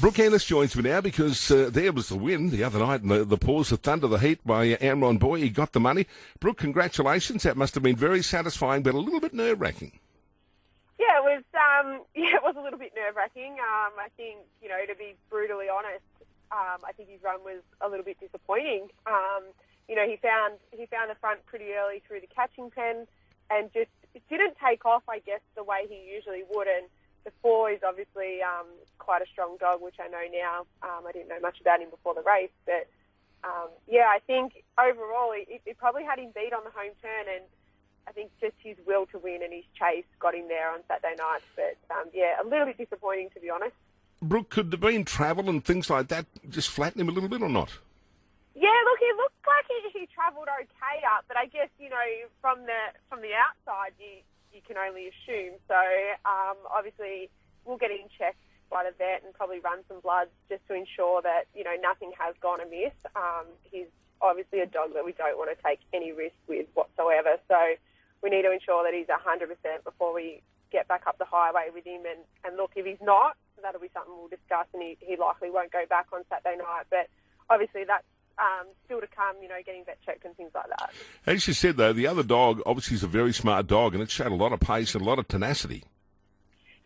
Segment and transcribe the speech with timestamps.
[0.00, 3.08] Brooke Ennis joins me now because uh, there was the win the other night in
[3.08, 5.40] the, the Paws of Thunder, the Heat by uh, Amron Boy.
[5.40, 6.06] He got the money.
[6.38, 7.42] Brooke, congratulations.
[7.42, 9.98] That must have been very satisfying, but a little bit nerve wracking.
[11.00, 11.42] Yeah, it was.
[11.52, 13.54] Um, yeah, it was a little bit nerve wracking.
[13.54, 16.04] Um, I think you know, to be brutally honest,
[16.52, 18.90] um, I think his run was a little bit disappointing.
[19.04, 19.42] Um,
[19.88, 23.08] you know, he found he found the front pretty early through the catching pen,
[23.50, 23.90] and just
[24.30, 26.68] didn't take off, I guess, the way he usually would.
[26.68, 26.86] And
[27.28, 28.64] the four is obviously um,
[28.98, 30.64] quite a strong dog, which I know now.
[30.80, 32.88] Um, I didn't know much about him before the race, but
[33.44, 37.28] um, yeah, I think overall it, it probably had him beat on the home turn,
[37.28, 37.44] and
[38.08, 41.16] I think just his will to win and his chase got him there on Saturday
[41.20, 41.44] night.
[41.54, 43.76] But um, yeah, a little bit disappointing to be honest.
[44.20, 47.42] Brooke, could there been travel and things like that just flatten him a little bit
[47.42, 47.70] or not?
[48.56, 52.08] Yeah, look, it looked like he, he travelled okay up, but I guess you know
[52.40, 54.24] from the from the outside you
[54.58, 55.54] you can only assume.
[55.70, 55.78] So
[56.26, 57.30] um, obviously
[57.64, 61.22] we'll get him checked by the vet and probably run some bloods just to ensure
[61.22, 62.92] that you know nothing has gone amiss.
[63.14, 63.86] Um, he's
[64.20, 67.38] obviously a dog that we don't want to take any risk with whatsoever.
[67.46, 67.78] So
[68.22, 69.46] we need to ensure that he's 100%
[69.84, 72.02] before we get back up the highway with him.
[72.02, 75.50] And, and look, if he's not, that'll be something we'll discuss, and he, he likely
[75.50, 76.90] won't go back on Saturday night.
[76.90, 77.08] But
[77.48, 78.06] obviously that's
[78.38, 80.90] um, still to come, you know, getting vet checked and things like that.
[81.26, 84.10] As you said, though, the other dog obviously is a very smart dog, and it
[84.10, 85.84] showed a lot of pace and a lot of tenacity.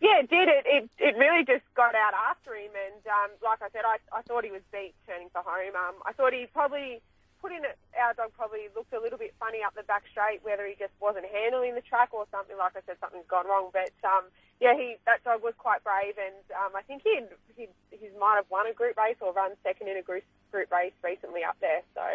[0.01, 0.49] Yeah, it did.
[0.49, 3.97] It, it, it really just got out after him, and um, like I said, I,
[4.11, 5.75] I thought he was beat turning for home.
[5.75, 6.99] Um, I thought he probably
[7.43, 10.39] put in it, our dog probably looked a little bit funny up the back straight,
[10.47, 12.55] whether he just wasn't handling the track or something.
[12.55, 13.67] Like I said, something's gone wrong.
[13.75, 14.31] But um,
[14.63, 17.19] yeah, he that dog was quite brave, and um, I think he
[17.55, 20.71] he he might have won a group race or run second in a group group
[20.71, 21.81] race recently up there.
[21.97, 22.05] So,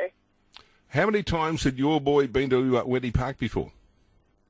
[0.95, 3.73] how many times had your boy been to uh, Wenty Park before?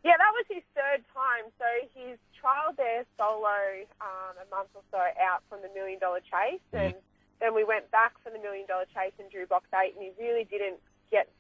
[0.05, 1.49] Yeah, that was his third time.
[1.59, 6.21] So he's trialled there solo um, a month or so out from the Million Dollar
[6.21, 6.93] Chase, mm.
[6.93, 6.95] and
[7.41, 10.13] then we went back for the Million Dollar Chase and drew box eight, and he
[10.21, 10.79] really didn't
[11.11, 11.33] get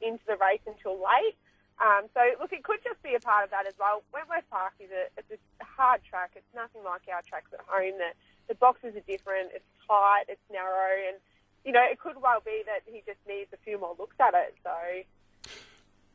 [0.00, 1.36] into the race until late.
[1.76, 4.00] Um, so look, it could just be a part of that as well.
[4.14, 6.32] Wentworth Park is a it's a hard track.
[6.32, 8.00] It's nothing like our tracks at home.
[8.00, 8.16] The
[8.48, 9.52] the boxes are different.
[9.52, 10.32] It's tight.
[10.32, 11.20] It's narrow, and
[11.66, 14.32] you know it could well be that he just needs a few more looks at
[14.34, 14.54] it.
[14.62, 15.50] So.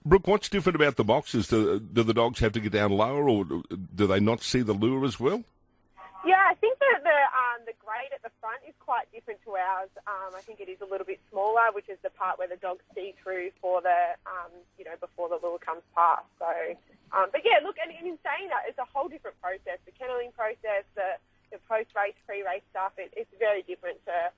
[0.04, 1.48] Brooke, what's different about the boxes?
[1.48, 4.74] Do, do the dogs have to get down lower, or do they not see the
[4.74, 5.44] lure as well?
[6.26, 9.58] Yeah, I think that the um, the grade at the front is quite different to
[9.58, 9.90] ours.
[10.06, 12.58] Um, I think it is a little bit smaller, which is the part where the
[12.58, 16.26] dogs see through for the um, you know before the lure comes past.
[16.38, 16.50] So,
[17.14, 19.82] um, but yeah, look, and in saying that, it's a whole different process.
[19.86, 21.18] The kenneling process, the
[21.50, 24.30] the post race, pre race stuff, it, it's very different to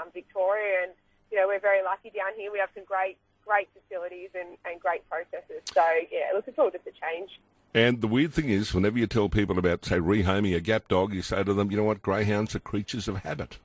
[0.00, 0.92] um, Victoria, and
[1.30, 2.50] you know we're very lucky down here.
[2.52, 5.62] We have some great great facilities and, and great processes.
[5.72, 7.30] So yeah, look, it's all just a change.
[7.72, 11.14] And the weird thing is, whenever you tell people about, say, rehoming a gap dog,
[11.14, 13.58] you say to them, you know what, greyhounds are creatures of habit.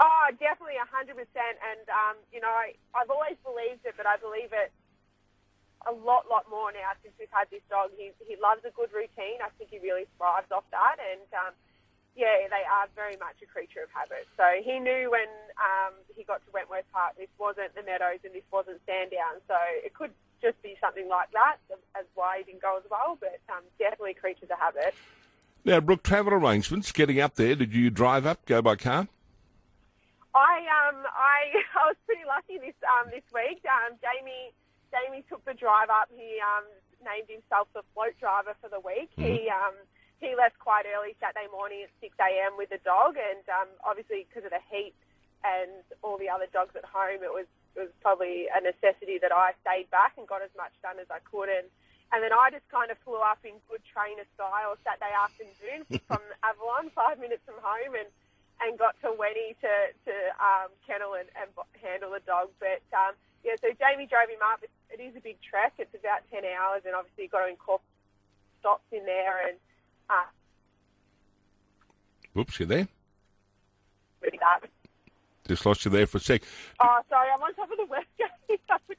[0.00, 1.14] Oh, definitely, 100%.
[1.14, 4.74] And, um, you know, I, I've always believed it, but I believe it
[5.86, 7.90] a lot, lot more now since we've had this dog.
[7.96, 9.38] He, he loves a good routine.
[9.38, 10.98] I think he really thrives off that.
[10.98, 11.54] And, um,
[12.14, 14.28] yeah, they are very much a creature of habit.
[14.36, 18.34] So he knew when um, he got to Wentworth Park, this wasn't the Meadows and
[18.34, 19.40] this wasn't Sandown.
[19.48, 20.12] So it could
[20.42, 21.56] just be something like that
[21.96, 24.94] as why he didn't go as well, but um, definitely creatures of habit.
[25.64, 29.08] Now, Brooke, travel arrangements, getting up there, did you drive up, go by car?
[30.34, 33.60] I um I I was pretty lucky this um this week.
[33.68, 34.52] Um, Jamie
[34.88, 36.08] Jamie took the drive up.
[36.08, 36.64] He um
[37.04, 39.12] named himself the float driver for the week.
[39.16, 39.28] Mm-hmm.
[39.28, 39.76] He um
[40.22, 42.54] he left quite early Saturday morning at 6 a.m.
[42.54, 44.94] with the dog, and um, obviously because of the heat
[45.42, 49.32] and all the other dogs at home, it was it was probably a necessity that
[49.32, 51.50] I stayed back and got as much done as I could.
[51.50, 51.66] And
[52.14, 56.22] and then I just kind of flew up in good trainer style Saturday afternoon from
[56.44, 58.08] Avalon, five minutes from home, and
[58.62, 59.74] and got to Wenty to
[60.06, 61.50] to um, kennel and, and
[61.82, 62.54] handle the dog.
[62.62, 64.62] But um, yeah, so Jamie drove him up.
[64.62, 65.74] It, it is a big trek.
[65.82, 67.90] It's about ten hours, and obviously you've got to incorporate
[68.62, 69.58] stops in there and
[70.10, 70.24] uh,
[72.38, 72.88] Oops, you there?
[74.22, 74.68] Really bad.
[75.46, 76.42] Just lost you there for a sec.
[76.80, 78.06] Oh, sorry, I'm on top of the west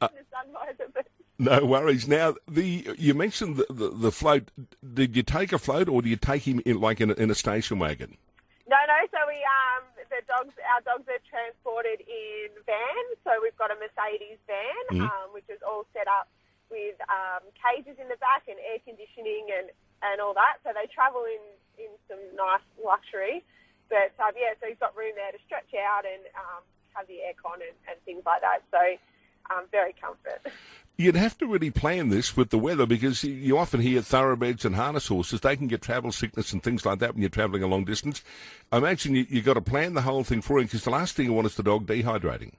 [0.01, 1.04] uh, the
[1.39, 2.07] No worries.
[2.07, 4.51] Now, the you mentioned the, the, the, float.
[4.94, 7.31] Did you take a float, or do you take him in like in a, in
[7.31, 8.18] a station wagon?
[8.68, 8.98] No, no.
[9.12, 13.18] So we um the dogs, our dogs are transported in vans.
[13.24, 15.01] So we've got a Mercedes van, mm-hmm.
[15.01, 16.30] um, which is all set up
[16.69, 19.69] with um, cages in the back and air conditioning and
[20.03, 20.59] and all that.
[20.63, 21.41] So they travel in,
[21.79, 23.44] in some nice luxury.
[23.89, 26.61] But um, yeah, so he's got room there to stretch out and um,
[26.94, 28.63] have the aircon and, and things like that.
[28.71, 28.81] So
[29.53, 30.41] um, very comfort.
[30.95, 34.75] You'd have to really plan this with the weather because you often hear thoroughbreds and
[34.75, 37.67] harness horses, they can get travel sickness and things like that when you're travelling a
[37.67, 38.23] long distance.
[38.71, 41.15] I imagine you, you've got to plan the whole thing for him because the last
[41.15, 42.53] thing you want is the dog dehydrating.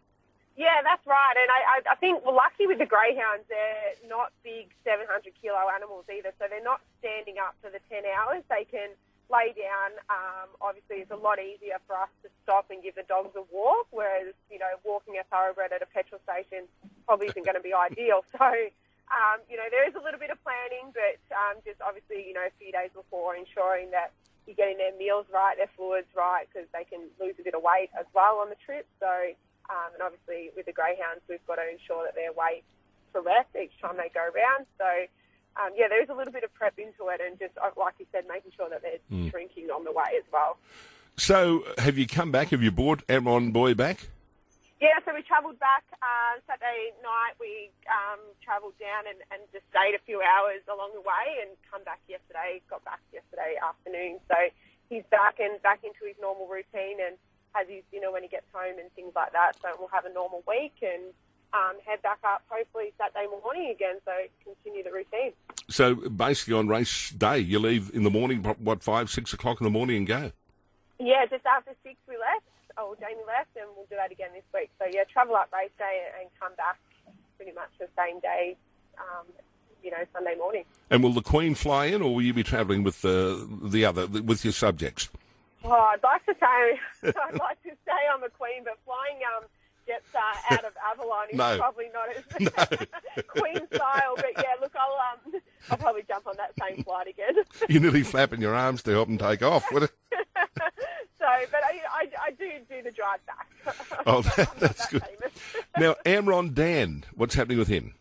[0.54, 1.34] Yeah, that's right.
[1.34, 3.42] And I, I, I think we're lucky with the greyhounds.
[3.50, 8.06] They're not big 700 kilo animals either, so they're not standing up for the 10
[8.06, 8.46] hours.
[8.46, 8.94] They can
[9.26, 9.98] lay down.
[10.06, 13.42] Um, obviously, it's a lot easier for us to stop and give the dogs a
[13.50, 16.70] walk, whereas, you know, walking a thoroughbred at a petrol station
[17.02, 18.22] probably isn't going to be ideal.
[18.38, 18.48] So,
[19.12, 22.32] um, you know, there is a little bit of planning, but um, just obviously, you
[22.32, 24.16] know, a few days before ensuring that
[24.48, 27.60] you're getting their meals right, their fluids right, because they can lose a bit of
[27.60, 28.88] weight as well on the trip.
[29.00, 29.08] So,
[29.70, 32.64] um, and obviously with the greyhounds, we've got to ensure that their weight
[33.14, 34.66] to rest each time they go around.
[34.76, 34.88] So,
[35.56, 37.94] um, yeah, there is a little bit of prep into it, and just uh, like
[37.98, 39.30] you said, making sure that they're mm.
[39.30, 40.58] drinking on the way as well.
[41.16, 42.50] So, have you come back?
[42.50, 44.10] Have you brought Amron Boy back?
[44.82, 47.38] Yeah, so we travelled back uh, Saturday night.
[47.38, 51.54] We um, travelled down and, and just stayed a few hours along the way, and
[51.70, 52.60] come back yesterday.
[52.68, 54.36] Got back yesterday afternoon, so
[54.90, 57.16] he's back and back into his normal routine and
[57.54, 59.52] has his dinner when he gets home and things like that.
[59.62, 61.14] So we'll have a normal week and
[61.54, 64.12] um, head back up hopefully Saturday morning again, so
[64.42, 65.32] continue the routine.
[65.70, 69.64] So basically, on race day, you leave in the morning, what five, six o'clock in
[69.64, 70.32] the morning, and go.
[70.98, 72.46] Yeah, just after six we left.
[72.76, 74.70] Oh, Jamie left, and we'll do that again this week.
[74.80, 76.78] So yeah, travel up race day and come back
[77.36, 78.56] pretty much the same day.
[78.98, 79.26] Um,
[79.82, 80.64] you know, Sunday morning.
[80.90, 84.06] And will the Queen fly in, or will you be travelling with the the other
[84.06, 85.08] with your subjects?
[85.64, 89.44] Oh, I'd like to say I'd like to stay on the Queen, but flying um,
[89.86, 91.58] gets uh, out of Avalon is no.
[91.58, 92.24] probably not as
[93.16, 93.22] no.
[93.40, 94.14] Queen style.
[94.16, 95.40] But yeah, look, I'll um,
[95.70, 97.44] I'll probably jump on that same flight again.
[97.68, 99.92] You're nearly flapping your arms to help them take off, would it?
[101.18, 103.48] so, but I, I, I, do do the drive back.
[104.06, 105.02] Oh, that, that's that good.
[105.78, 107.94] now, Amron Dan, what's happening with him?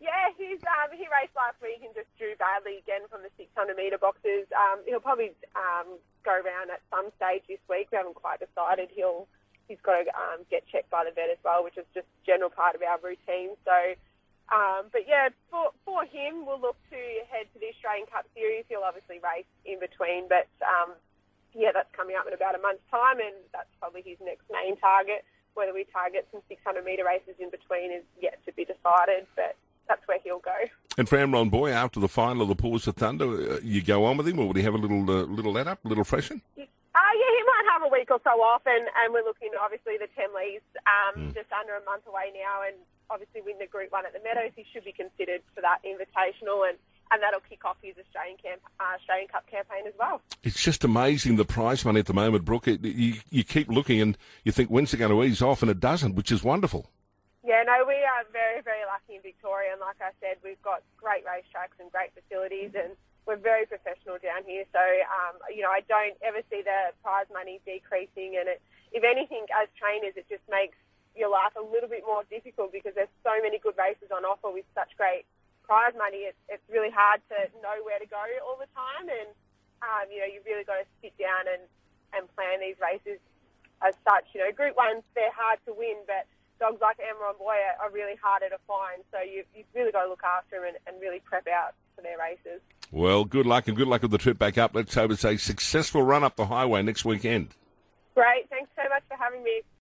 [0.00, 1.94] Yeah, he's um, he raced last week and
[2.38, 4.46] badly again from the 600 metre boxes.
[4.54, 7.90] Um, he'll probably um, go around at some stage this week.
[7.90, 8.88] We haven't quite decided.
[8.94, 9.28] He'll
[9.68, 12.48] he's got to um, get checked by the vet as well, which is just general
[12.48, 13.52] part of our routine.
[13.68, 13.76] So,
[14.48, 18.64] um, but yeah, for, for him, we'll look to head to the Australian Cup Series.
[18.72, 20.96] He'll obviously race in between, but um,
[21.52, 24.80] yeah, that's coming up in about a month's time, and that's probably his next main
[24.80, 25.22] target.
[25.52, 29.52] Whether we target some 600 metre races in between is yet to be decided, but
[29.88, 30.54] that's where he'll go.
[30.96, 34.04] And for Amron Boy, after the final of the Paws of Thunder, uh, you go
[34.04, 36.04] on with him, or would he have a little uh, little let up, a little
[36.04, 36.42] freshen?
[36.56, 39.94] Uh, yeah, he might have a week or so off, and, and we're looking obviously
[39.98, 41.34] the Temlees um, mm.
[41.34, 42.74] just under a month away now, and
[43.10, 44.50] obviously win the Group One at the Meadows.
[44.56, 46.76] He should be considered for that invitational, and,
[47.12, 50.20] and that'll kick off his Australian camp, uh, Australian Cup campaign as well.
[50.42, 52.66] It's just amazing the prize money at the moment, Brooke.
[52.66, 55.70] It, you you keep looking and you think when's it going to ease off, and
[55.70, 56.90] it doesn't, which is wonderful.
[57.58, 60.86] Yeah, no, we are very, very lucky in Victoria, and like I said, we've got
[60.94, 62.94] great racetracks and great facilities, and
[63.26, 64.62] we're very professional down here.
[64.70, 68.38] So, um, you know, I don't ever see the prize money decreasing.
[68.38, 68.62] And it,
[68.94, 70.78] if anything, as trainers, it just makes
[71.18, 74.54] your life a little bit more difficult because there's so many good races on offer
[74.54, 75.26] with such great
[75.66, 76.30] prize money.
[76.30, 79.10] It's, it's really hard to know where to go all the time.
[79.10, 79.34] And,
[79.82, 81.66] um, you know, you've really got to sit down and,
[82.14, 83.18] and plan these races
[83.82, 84.30] as such.
[84.30, 86.22] You know, Group 1s, they're hard to win, but
[86.58, 89.02] dogs like Amron Boy are, are really harder to find.
[89.12, 92.02] So you, you've really got to look after them and, and really prep out for
[92.02, 92.60] their races.
[92.90, 94.74] Well, good luck and good luck with the trip back up.
[94.74, 97.48] Let's hope it's a successful run up the highway next weekend.
[98.14, 98.48] Great.
[98.50, 99.62] Thanks so much for having me.